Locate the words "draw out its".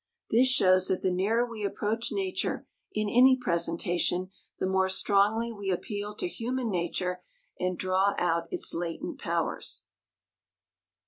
7.77-8.73